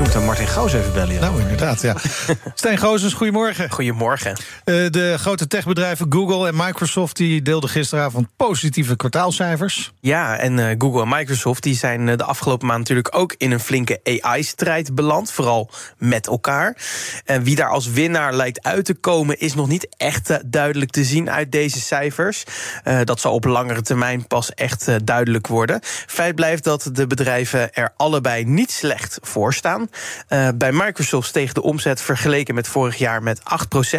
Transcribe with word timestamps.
Je 0.00 0.06
moet 0.06 0.16
aan 0.16 0.24
Martin 0.24 0.46
Goos 0.46 0.72
even 0.72 0.92
bellen. 0.92 1.14
Ja. 1.14 1.20
Nou, 1.20 1.40
inderdaad, 1.40 1.80
ja. 1.80 1.96
Stijn 2.54 2.78
Gozes, 2.78 3.12
goedemorgen. 3.12 3.70
Goedemorgen. 3.70 4.30
Uh, 4.30 4.90
de 4.90 5.14
grote 5.18 5.46
techbedrijven 5.46 6.06
Google 6.08 6.48
en 6.48 6.56
Microsoft... 6.56 7.16
die 7.16 7.42
deelden 7.42 7.70
gisteravond 7.70 8.26
positieve 8.36 8.96
kwartaalcijfers. 8.96 9.92
Ja, 10.00 10.36
en 10.38 10.58
uh, 10.58 10.74
Google 10.78 11.02
en 11.02 11.08
Microsoft 11.08 11.62
die 11.62 11.74
zijn 11.74 12.06
uh, 12.06 12.16
de 12.16 12.24
afgelopen 12.24 12.66
maand 12.66 12.78
natuurlijk 12.78 13.16
ook... 13.16 13.34
in 13.38 13.50
een 13.50 13.60
flinke 13.60 14.00
AI-strijd 14.20 14.94
beland, 14.94 15.32
vooral 15.32 15.70
met 15.98 16.26
elkaar. 16.26 16.76
En 17.24 17.42
wie 17.42 17.56
daar 17.56 17.70
als 17.70 17.90
winnaar 17.90 18.34
lijkt 18.34 18.62
uit 18.62 18.84
te 18.84 18.94
komen... 18.94 19.38
is 19.38 19.54
nog 19.54 19.68
niet 19.68 19.88
echt 19.96 20.52
duidelijk 20.52 20.90
te 20.90 21.04
zien 21.04 21.30
uit 21.30 21.52
deze 21.52 21.80
cijfers. 21.80 22.44
dat 23.04 23.20
zal 23.20 23.32
op 23.32 23.44
langere 23.44 23.82
termijn 23.82 24.26
pas 24.26 24.54
echt 24.54 25.06
duidelijk 25.06 25.46
worden. 25.46 25.80
Feit 26.06 26.34
blijft 26.34 26.64
dat 26.64 26.90
de 26.92 27.06
bedrijven 27.06 27.74
er 27.74 27.92
allebei 27.96 28.44
niet 28.44 28.70
slecht 28.70 29.18
voor 29.22 29.54
staan. 29.54 29.88
Uh, 30.28 30.48
bij 30.54 30.72
Microsoft 30.72 31.28
steeg 31.28 31.52
de 31.52 31.62
omzet 31.62 32.00
vergeleken 32.00 32.54
met 32.54 32.68
vorig 32.68 32.96
jaar 32.96 33.22
met 33.22 33.40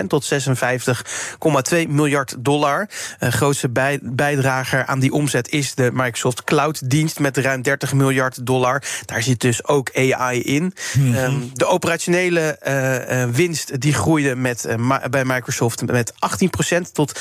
8% 0.01 0.07
tot 0.07 0.33
56,2 0.33 1.87
miljard 1.87 2.35
dollar. 2.39 2.89
Uh, 3.19 3.29
grootste 3.29 3.69
bij, 3.69 3.99
bijdrager 4.01 4.85
aan 4.85 4.99
die 4.99 5.11
omzet 5.11 5.49
is 5.49 5.75
de 5.75 5.89
Microsoft 5.93 6.43
Cloud-dienst 6.43 7.19
met 7.19 7.37
ruim 7.37 7.61
30 7.61 7.93
miljard 7.93 8.45
dollar. 8.45 8.83
Daar 9.05 9.21
zit 9.21 9.39
dus 9.39 9.67
ook 9.67 9.89
AI 9.95 10.41
in. 10.41 10.63
Mm 10.63 10.73
-hmm. 11.13 11.15
um, 11.15 11.49
de 11.53 11.65
operationele 11.65 12.59
uh, 12.67 13.35
winst 13.35 13.81
die 13.81 13.93
groeide 13.93 14.35
met, 14.35 14.75
bij 15.09 15.25
Microsoft 15.25 15.85
met 15.85 16.13
18% 16.13 16.91
tot 16.91 17.19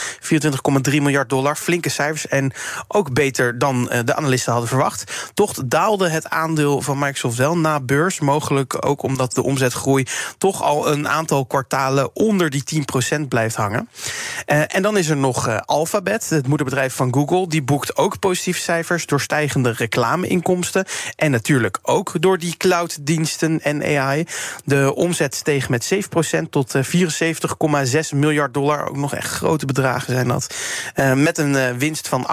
24,3 0.91 0.95
miljard 0.95 1.29
dollar. 1.29 1.57
Flinke 1.57 1.89
cijfers 1.89 2.29
en 2.29 2.53
ook 2.89 3.13
beter 3.13 3.59
dan 3.59 3.91
de 4.05 4.15
analisten 4.15 4.53
hadden 4.53 4.69
verwacht. 4.71 5.31
Toch 5.35 5.55
daalde 5.67 6.09
het 6.09 6.29
aandeel 6.29 6.81
van 6.81 6.99
Microsoft 6.99 7.37
wel 7.37 7.59
na 7.59 7.81
beurs, 7.81 8.21
mogelijk 8.21 8.60
ook 8.69 9.03
omdat 9.03 9.35
de 9.35 9.43
omzetgroei 9.43 10.07
toch 10.39 10.63
al 10.63 10.93
een 10.93 11.09
aantal 11.09 11.47
kwartalen 11.47 12.17
onder 12.17 12.51
die 12.51 12.85
10% 13.21 13.29
blijft 13.29 13.57
hangen. 13.57 13.89
Uh, 14.47 14.75
en 14.75 14.83
dan 14.83 14.97
is 14.97 15.09
er 15.09 15.17
nog 15.17 15.49
uh, 15.49 15.59
Alphabet, 15.65 16.29
het 16.29 16.47
moederbedrijf 16.47 16.95
van 16.95 17.15
Google. 17.15 17.49
Die 17.49 17.63
boekt 17.63 17.97
ook 17.97 18.19
positieve 18.19 18.61
cijfers 18.61 19.07
door 19.07 19.21
stijgende 19.21 19.71
reclameinkomsten. 19.71 20.85
En 21.17 21.31
natuurlijk 21.31 21.79
ook 21.83 22.13
door 22.21 22.39
die 22.39 22.57
clouddiensten 22.57 23.61
en 23.63 23.99
AI. 23.99 24.25
De 24.65 24.95
omzet 24.95 25.35
steeg 25.35 25.69
met 25.69 25.95
7% 25.95 25.99
tot 26.51 26.75
74,6 26.77 26.83
miljard 28.15 28.55
dollar. 28.55 28.89
Ook 28.89 28.97
nog 28.97 29.15
echt 29.15 29.31
grote 29.31 29.67
bedragen 29.67 30.13
zijn 30.13 30.29
dat. 30.29 30.55
Met 31.15 31.39
een 31.39 31.79
winst 31.79 32.09
van 32.09 32.27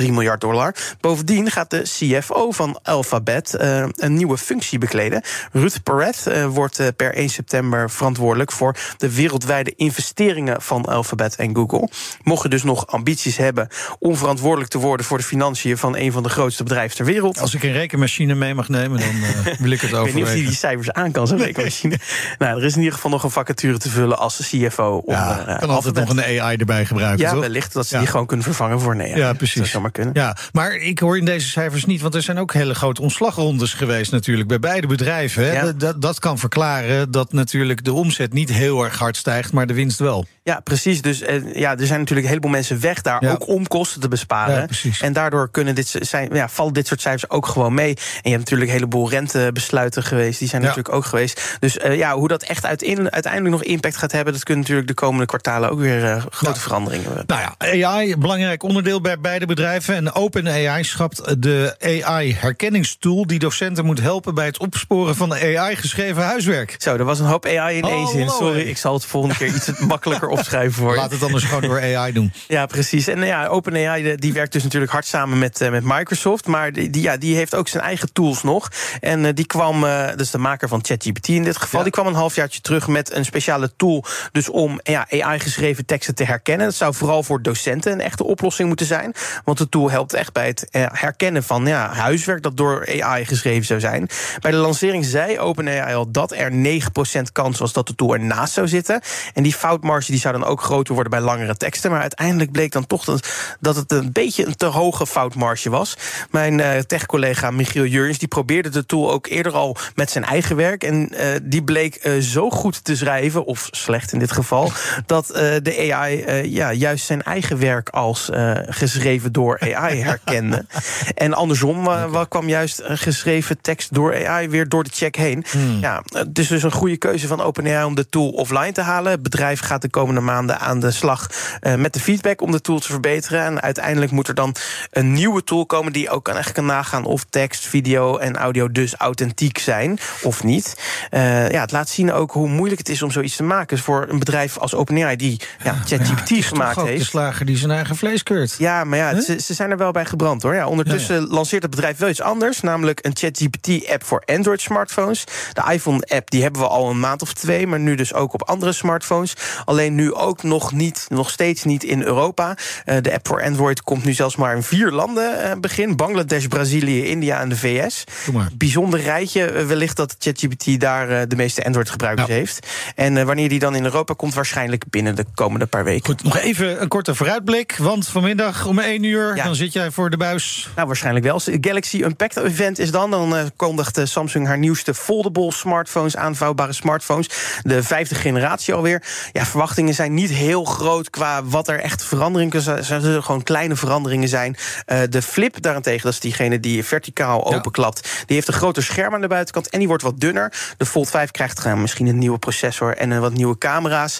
18,3 0.00 0.06
miljard 0.06 0.40
dollar. 0.40 0.74
Bovendien 1.00 1.50
gaat 1.50 1.70
de 1.70 1.82
CFO 1.82 2.50
van 2.50 2.78
Alphabet 2.82 3.54
een 3.58 4.14
nieuwe 4.14 4.38
functie 4.38 4.78
bekleden. 4.78 5.22
Ruth 5.62 5.82
Perret 5.82 6.24
uh, 6.28 6.46
wordt 6.46 6.80
uh, 6.80 6.86
per 6.96 7.14
1 7.14 7.28
september 7.28 7.90
verantwoordelijk 7.90 8.52
voor 8.52 8.76
de 8.96 9.14
wereldwijde 9.14 9.74
investeringen 9.76 10.62
van 10.62 10.84
Alphabet 10.84 11.36
en 11.36 11.54
Google. 11.54 11.88
Mocht 12.22 12.42
je 12.42 12.48
dus 12.48 12.62
nog 12.62 12.86
ambities 12.86 13.36
hebben 13.36 13.68
om 13.98 14.16
verantwoordelijk 14.16 14.70
te 14.70 14.78
worden 14.78 15.06
voor 15.06 15.18
de 15.18 15.24
financiën 15.24 15.78
van 15.78 15.96
een 15.96 16.12
van 16.12 16.22
de 16.22 16.28
grootste 16.28 16.62
bedrijven 16.62 16.96
ter 16.96 17.04
wereld. 17.04 17.40
Als 17.40 17.54
ik 17.54 17.62
een 17.62 17.72
rekenmachine 17.72 18.34
mee 18.34 18.54
mag 18.54 18.68
nemen, 18.68 19.00
dan 19.00 19.14
uh, 19.14 19.58
wil 19.58 19.70
ik 19.70 19.80
het 19.80 19.94
over. 19.94 20.08
ik 20.08 20.14
weet 20.14 20.14
niet 20.14 20.24
of 20.24 20.30
hij 20.30 20.40
die 20.40 20.54
cijfers 20.54 20.92
aan 20.92 21.12
kan, 21.12 21.26
zo'n 21.26 21.38
rekenmachine. 21.38 21.98
nou, 22.38 22.58
er 22.58 22.64
is 22.64 22.72
in 22.72 22.78
ieder 22.78 22.94
geval 22.94 23.10
nog 23.10 23.22
een 23.22 23.30
vacature 23.30 23.78
te 23.78 23.90
vullen 23.90 24.18
als 24.18 24.50
CFO. 24.50 25.02
Om, 25.04 25.14
kan 25.58 25.70
altijd 25.70 25.94
nog 25.94 26.08
een 26.08 26.40
AI 26.40 26.56
erbij 26.56 26.86
gebruiken. 26.86 27.24
Ja, 27.24 27.30
toch? 27.30 27.40
wellicht 27.40 27.72
dat 27.72 27.86
ze 27.86 27.94
ja. 27.94 28.00
die 28.00 28.10
gewoon 28.10 28.26
kunnen 28.26 28.44
vervangen 28.44 28.80
voor 28.80 28.92
een 28.92 29.00
AI. 29.00 29.16
Ja, 29.16 29.32
precies. 29.32 29.60
Dat 29.60 29.66
zou 29.66 29.82
maar 29.82 29.92
kunnen. 29.92 30.14
Ja, 30.14 30.36
maar 30.52 30.74
ik 30.74 30.98
hoor 30.98 31.18
in 31.18 31.24
deze 31.24 31.48
cijfers 31.48 31.84
niet, 31.84 32.00
want 32.00 32.14
er 32.14 32.22
zijn 32.22 32.38
ook 32.38 32.52
hele 32.52 32.74
grote 32.74 33.02
ontslagrondes 33.02 33.72
geweest 33.72 34.12
natuurlijk 34.12 34.48
bij 34.48 34.58
beide 34.58 34.86
bedrijven. 34.86 35.44
Hè? 35.44 35.51
Ja. 35.52 35.72
Dat, 35.72 36.02
dat 36.02 36.18
kan 36.18 36.38
verklaren 36.38 37.10
dat 37.10 37.32
natuurlijk 37.32 37.84
de 37.84 37.92
omzet 37.92 38.32
niet 38.32 38.52
heel 38.52 38.84
erg 38.84 38.98
hard 38.98 39.16
stijgt, 39.16 39.52
maar 39.52 39.66
de 39.66 39.74
winst 39.74 39.98
wel. 39.98 40.26
Ja, 40.44 40.60
precies. 40.60 41.02
Dus 41.02 41.20
eh, 41.20 41.54
ja, 41.54 41.70
er 41.70 41.86
zijn 41.86 41.98
natuurlijk 41.98 42.26
een 42.26 42.32
heleboel 42.32 42.50
mensen 42.50 42.80
weg 42.80 43.00
daar, 43.00 43.24
ja. 43.24 43.32
ook 43.32 43.48
om 43.48 43.66
kosten 43.66 44.00
te 44.00 44.08
besparen. 44.08 44.68
Ja, 44.82 44.90
en 45.00 45.12
daardoor 45.12 45.50
kunnen 45.50 45.74
dit 45.74 45.94
zijn, 46.00 46.28
ja, 46.32 46.48
vallen 46.48 46.72
dit 46.72 46.86
soort 46.86 47.00
cijfers 47.00 47.30
ook 47.30 47.46
gewoon 47.46 47.74
mee. 47.74 47.94
En 47.94 48.20
je 48.22 48.30
hebt 48.30 48.38
natuurlijk 48.38 48.70
een 48.70 48.76
heleboel 48.76 49.10
rentebesluiten 49.10 50.02
geweest, 50.02 50.38
die 50.38 50.48
zijn 50.48 50.62
natuurlijk 50.62 50.94
ook 50.94 51.04
geweest. 51.04 51.56
Dus 51.60 51.76
uh, 51.76 51.96
ja, 51.96 52.14
hoe 52.14 52.28
dat 52.28 52.42
echt 52.42 52.66
uiteindelijk 52.66 53.50
nog 53.50 53.62
impact 53.62 53.96
gaat 53.96 54.12
hebben, 54.12 54.32
dat 54.32 54.42
kunnen 54.42 54.62
natuurlijk 54.62 54.88
de 54.88 54.94
komende 54.94 55.26
kwartalen 55.26 55.70
ook 55.70 55.78
weer 55.78 56.04
uh, 56.04 56.24
grote 56.30 56.60
veranderingen 56.60 57.06
hebben. 57.06 57.24
Nou 57.26 57.54
ja, 57.68 57.88
AI, 57.88 58.16
belangrijk 58.16 58.62
onderdeel 58.62 59.00
bij 59.00 59.20
beide 59.20 59.46
bedrijven. 59.46 59.94
En 59.94 60.12
OpenAI 60.12 60.84
schapt 60.84 61.42
de 61.42 61.76
AI-herkenningstool 61.80 63.26
die 63.26 63.38
docenten 63.38 63.84
moet 63.84 64.00
helpen 64.00 64.34
bij 64.34 64.46
het 64.46 64.58
opsporen 64.58 65.16
van 65.16 65.28
de 65.28 65.34
AI-geschreven 65.42 66.22
huiswerk. 66.22 66.74
Zo, 66.78 66.96
er 66.96 67.04
was 67.04 67.18
een 67.18 67.26
hoop 67.26 67.46
AI 67.46 67.76
in 67.76 67.84
één 67.84 68.08
zin. 68.08 68.28
Sorry, 68.28 68.60
ik 68.60 68.76
zal 68.76 68.94
het 68.94 69.04
volgende 69.04 69.36
keer 69.36 69.46
iets 69.46 69.70
makkelijker 69.94 70.28
opschrijven 70.28 70.72
voor 70.72 70.90
je. 70.90 70.96
Laat 70.96 71.10
het 71.10 71.22
anders 71.22 71.44
gewoon 71.44 71.62
door 71.62 71.80
AI 71.80 72.12
doen. 72.12 72.32
Ja, 72.48 72.66
precies. 72.66 73.06
En 73.06 73.24
ja, 73.24 73.46
OpenAI 73.46 74.16
die 74.16 74.32
werkt 74.32 74.52
dus 74.52 74.62
natuurlijk 74.62 74.92
hard 74.92 75.06
samen 75.06 75.38
met, 75.38 75.60
uh, 75.60 75.70
met 75.70 75.84
Microsoft. 75.84 76.46
Maar 76.46 76.72
die, 76.72 76.90
die, 76.90 77.02
ja, 77.02 77.16
die 77.16 77.36
heeft 77.36 77.54
ook 77.54 77.68
zijn 77.68 77.82
eigen 77.82 78.12
tools 78.12 78.42
nog. 78.42 78.68
En 79.00 79.24
uh, 79.24 79.30
die 79.34 79.46
kwam, 79.46 79.84
uh, 79.84 80.08
dus 80.16 80.30
de 80.30 80.38
maker 80.38 80.68
van 80.68 80.84
ChatGPT 80.84 81.28
in 81.28 81.42
dit 81.42 81.56
geval, 81.56 81.78
ja. 81.78 81.84
die 81.84 81.92
kwam 81.92 82.06
een 82.06 82.14
halfjaartje 82.14 82.60
terug 82.60 82.88
met 82.88 83.12
een 83.12 83.24
speciale 83.24 83.72
tool. 83.76 84.04
Dus 84.32 84.48
om 84.48 84.80
ja, 84.82 85.06
AI-geschreven 85.10 85.86
teksten 85.86 86.14
te 86.14 86.24
herkennen. 86.24 86.66
Dat 86.66 86.74
zou 86.74 86.94
vooral 86.94 87.22
voor 87.22 87.42
docenten 87.42 87.92
een 87.92 88.00
echte 88.00 88.24
oplossing 88.24 88.68
moeten 88.68 88.86
zijn. 88.86 89.14
Want 89.44 89.58
de 89.58 89.68
tool 89.68 89.90
helpt 89.90 90.12
echt 90.12 90.32
bij 90.32 90.46
het 90.46 90.66
herkennen 90.92 91.42
van 91.42 91.66
ja, 91.66 91.92
huiswerk 91.92 92.42
dat 92.42 92.56
door 92.56 93.02
AI 93.02 93.24
geschreven 93.24 93.64
zou 93.64 93.80
zijn. 93.80 94.08
Bij 94.40 94.50
de 94.50 94.56
lancering 94.56 95.04
zei 95.04 95.31
OpenAI 95.40 95.94
al 95.94 96.10
dat 96.10 96.32
er 96.32 96.52
9% 96.52 97.32
kans 97.32 97.58
was 97.58 97.72
dat 97.72 97.86
de 97.86 97.94
tool 97.94 98.12
ernaast 98.12 98.52
zou 98.52 98.68
zitten. 98.68 99.00
En 99.34 99.42
die 99.42 99.54
foutmarge 99.54 100.10
die 100.10 100.20
zou 100.20 100.38
dan 100.38 100.48
ook 100.48 100.62
groter 100.62 100.94
worden 100.94 101.12
bij 101.12 101.20
langere 101.20 101.56
teksten. 101.56 101.90
Maar 101.90 102.00
uiteindelijk 102.00 102.52
bleek 102.52 102.72
dan 102.72 102.86
toch 102.86 103.04
dat, 103.04 103.28
dat 103.60 103.76
het 103.76 103.92
een 103.92 104.12
beetje 104.12 104.46
een 104.46 104.56
te 104.56 104.66
hoge 104.66 105.06
foutmarge 105.06 105.70
was. 105.70 105.96
Mijn 106.30 106.58
uh, 106.58 106.78
tech-collega 106.78 107.50
Michiel 107.50 107.84
Jurjens 107.84 108.18
die 108.18 108.28
probeerde 108.28 108.68
de 108.68 108.86
tool 108.86 109.12
ook 109.12 109.26
eerder 109.26 109.52
al 109.52 109.76
met 109.94 110.10
zijn 110.10 110.24
eigen 110.24 110.56
werk. 110.56 110.84
En 110.84 111.08
uh, 111.12 111.26
die 111.42 111.62
bleek 111.62 112.06
uh, 112.06 112.20
zo 112.20 112.50
goed 112.50 112.84
te 112.84 112.96
schrijven, 112.96 113.44
of 113.44 113.68
slecht 113.70 114.12
in 114.12 114.18
dit 114.18 114.32
geval, 114.32 114.72
dat 115.06 115.26
de 115.62 115.92
AI 115.92 116.42
ja, 116.48 116.72
juist 116.72 117.06
zijn 117.06 117.22
eigen 117.22 117.58
werk 117.58 117.88
als 117.88 118.30
geschreven 118.66 119.32
door 119.32 119.60
AI 119.74 120.00
herkende. 120.00 120.66
en 121.14 121.34
andersom 121.34 121.88
kwam 122.28 122.48
juist 122.48 122.82
geschreven 122.84 123.60
tekst 123.60 123.94
door 123.94 124.26
AI 124.26 124.48
weer 124.48 124.68
door 124.68 124.84
de 124.84 124.90
check 124.92 125.16
heen. 125.22 125.44
Hmm. 125.50 125.78
Ja, 125.80 126.02
het 126.12 126.38
is 126.38 126.48
dus 126.48 126.62
een 126.62 126.72
goede 126.72 126.96
keuze 126.96 127.26
van 127.26 127.40
OpenAI 127.40 127.84
om 127.84 127.94
de 127.94 128.08
tool 128.08 128.28
offline 128.28 128.72
te 128.72 128.80
halen. 128.80 129.12
Het 129.12 129.22
bedrijf 129.22 129.60
gaat 129.60 129.82
de 129.82 129.90
komende 129.90 130.20
maanden 130.20 130.60
aan 130.60 130.80
de 130.80 130.90
slag 130.90 131.26
uh, 131.60 131.74
met 131.74 131.92
de 131.92 132.00
feedback 132.00 132.40
om 132.40 132.50
de 132.50 132.60
tool 132.60 132.78
te 132.78 132.90
verbeteren. 132.90 133.44
En 133.44 133.60
uiteindelijk 133.60 134.12
moet 134.12 134.28
er 134.28 134.34
dan 134.34 134.54
een 134.90 135.12
nieuwe 135.12 135.44
tool 135.44 135.66
komen 135.66 135.92
die 135.92 136.10
ook 136.10 136.24
kan, 136.24 136.36
echt 136.36 136.52
kan 136.52 136.66
nagaan 136.66 137.04
of 137.04 137.24
tekst, 137.30 137.66
video 137.66 138.16
en 138.16 138.36
audio 138.36 138.72
dus 138.72 138.94
authentiek 138.94 139.58
zijn 139.58 139.98
of 140.22 140.44
niet. 140.44 140.76
Uh, 141.10 141.50
ja, 141.50 141.60
het 141.60 141.72
laat 141.72 141.88
zien 141.88 142.12
ook 142.12 142.32
hoe 142.32 142.48
moeilijk 142.48 142.78
het 142.78 142.88
is 142.88 143.02
om 143.02 143.10
zoiets 143.10 143.36
te 143.36 143.42
maken. 143.42 143.76
Dus 143.76 143.84
voor 143.84 144.06
een 144.08 144.18
bedrijf 144.18 144.58
als 144.58 144.74
OpenAI 144.74 145.16
die 145.16 145.40
ja, 145.64 145.74
ChatGPT 145.84 146.28
ja, 146.28 146.42
gemaakt 146.42 146.82
heeft. 146.82 146.98
de 146.98 147.04
slager 147.04 147.46
die 147.46 147.56
zijn 147.56 147.70
eigen 147.70 147.96
vlees 147.96 148.22
keurt. 148.22 148.54
Ja, 148.58 148.84
maar 148.84 148.98
ja, 148.98 149.12
huh? 149.12 149.20
ze, 149.20 149.40
ze, 149.40 149.54
zijn 149.54 149.70
er 149.70 149.76
wel 149.76 149.90
bij 149.90 150.04
gebrand 150.04 150.42
hoor. 150.42 150.54
Ja, 150.54 150.66
ondertussen 150.66 151.20
ja, 151.20 151.26
lanceert 151.26 151.62
het 151.62 151.70
bedrijf 151.70 151.98
wel 151.98 152.08
iets 152.08 152.20
anders, 152.20 152.60
namelijk 152.60 152.98
een 153.02 153.16
ChatGPT-app 153.16 154.04
voor 154.04 154.22
Android-smartphones. 154.24 155.11
De 155.52 155.72
iPhone-app 155.72 156.30
die 156.30 156.42
hebben 156.42 156.60
we 156.60 156.68
al 156.68 156.90
een 156.90 157.00
maand 157.00 157.22
of 157.22 157.32
twee, 157.32 157.66
maar 157.66 157.80
nu 157.80 157.94
dus 157.94 158.14
ook 158.14 158.34
op 158.34 158.42
andere 158.42 158.72
smartphones. 158.72 159.34
Alleen 159.64 159.94
nu 159.94 160.14
ook 160.14 160.42
nog 160.42 160.72
niet, 160.72 161.06
nog 161.08 161.30
steeds 161.30 161.64
niet 161.64 161.84
in 161.84 162.02
Europa. 162.02 162.56
Uh, 162.86 162.96
de 163.00 163.12
app 163.12 163.26
voor 163.26 163.42
Android 163.42 163.82
komt 163.82 164.04
nu 164.04 164.12
zelfs 164.12 164.36
maar 164.36 164.56
in 164.56 164.62
vier 164.62 164.90
landen 164.90 165.44
uh, 165.44 165.52
begin: 165.60 165.96
Bangladesh, 165.96 166.46
Brazilië, 166.46 167.04
India 167.06 167.40
en 167.40 167.48
de 167.48 167.56
VS. 167.56 168.04
Bijzonder 168.52 169.00
rijtje, 169.00 169.52
uh, 169.52 169.66
wellicht 169.66 169.96
dat 169.96 170.16
ChatGPT 170.18 170.80
daar 170.80 171.28
de 171.28 171.36
meeste 171.36 171.64
Android-gebruikers 171.64 172.28
ja. 172.28 172.34
heeft. 172.34 172.66
En 172.94 173.26
wanneer 173.26 173.48
die 173.48 173.58
dan 173.58 173.74
in 173.74 173.84
Europa 173.84 174.14
komt, 174.14 174.34
waarschijnlijk 174.34 174.84
binnen 174.90 175.16
de 175.16 175.24
komende 175.34 175.66
paar 175.66 175.84
weken. 175.84 176.04
Goed, 176.04 176.22
nog 176.22 176.38
even 176.38 176.82
een 176.82 176.88
korte 176.88 177.14
vooruitblik, 177.14 177.76
want 177.76 178.08
vanmiddag 178.08 178.66
om 178.66 178.78
1 178.78 179.02
uur 179.02 179.36
ja. 179.36 179.44
dan 179.44 179.54
zit 179.54 179.72
jij 179.72 179.90
voor 179.90 180.10
de 180.10 180.16
buis. 180.16 180.68
Nou, 180.74 180.86
waarschijnlijk 180.86 181.24
wel. 181.24 181.40
Galaxy 181.60 182.02
Unpacked 182.02 182.44
event 182.44 182.78
is 182.78 182.90
dan. 182.90 183.10
Dan 183.10 183.50
kondigt 183.56 184.00
Samsung 184.04 184.46
haar 184.46 184.58
nieuwste 184.58 184.94
foldable 185.02 185.52
smartphones, 185.52 186.16
aanvouwbare 186.16 186.72
smartphones. 186.72 187.28
De 187.62 187.82
vijfde 187.82 188.14
generatie 188.14 188.74
alweer. 188.74 189.02
Ja, 189.32 189.44
verwachtingen 189.44 189.94
zijn 189.94 190.14
niet 190.14 190.30
heel 190.30 190.64
groot 190.64 191.10
qua 191.10 191.44
wat 191.44 191.68
er 191.68 191.80
echt 191.80 192.04
veranderingen 192.04 192.62
zijn. 192.62 192.78
Er 192.78 192.84
zullen 192.84 193.24
gewoon 193.24 193.42
kleine 193.42 193.76
veranderingen 193.76 194.28
zijn. 194.28 194.56
Uh, 194.86 195.00
de 195.10 195.22
flip 195.22 195.62
daarentegen, 195.62 196.02
dat 196.02 196.12
is 196.12 196.20
diegene 196.20 196.60
die 196.60 196.84
verticaal 196.84 197.54
openklapt. 197.54 198.02
Die 198.26 198.36
heeft 198.36 198.48
een 198.48 198.54
groter 198.54 198.82
scherm 198.82 199.14
aan 199.14 199.20
de 199.20 199.28
buitenkant 199.28 199.68
en 199.68 199.78
die 199.78 199.88
wordt 199.88 200.02
wat 200.02 200.20
dunner. 200.20 200.52
De 200.76 200.86
Fold 200.86 201.10
5 201.10 201.30
krijgt 201.30 201.66
uh, 201.66 201.74
misschien 201.74 202.06
een 202.06 202.18
nieuwe 202.18 202.38
processor 202.38 202.96
en 202.96 203.10
uh, 203.10 203.18
wat 203.18 203.32
nieuwe 203.32 203.58
camera's. 203.58 204.18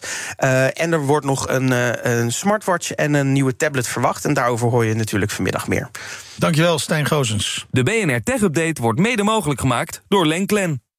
en 0.73 0.93
er 0.93 1.00
wordt 1.00 1.26
nog 1.26 1.49
een, 1.49 1.70
een 2.11 2.32
smartwatch 2.32 2.93
en 2.93 3.14
een 3.14 3.32
nieuwe 3.32 3.56
tablet 3.56 3.88
verwacht. 3.88 4.25
En 4.25 4.34
daarover 4.34 4.69
hoor 4.69 4.84
je 4.84 4.94
natuurlijk 4.94 5.31
vanmiddag 5.31 5.69
meer. 5.69 5.90
Dankjewel, 6.37 6.79
Stijn 6.79 7.06
Gozens. 7.06 7.67
De 7.70 7.82
BNR 7.82 8.23
Tech 8.23 8.40
Update 8.40 8.82
wordt 8.82 8.99
mede 8.99 9.23
mogelijk 9.23 9.61
gemaakt 9.61 10.02
door 10.08 10.26
Lenklen. 10.26 10.71